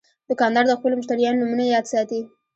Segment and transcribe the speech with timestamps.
[0.27, 2.21] دوکاندار د خپلو مشتریانو نومونه یاد ساتي.